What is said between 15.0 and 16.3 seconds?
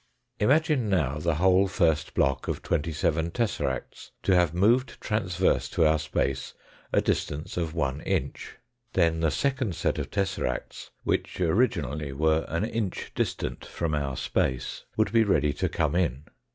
be ready to come in.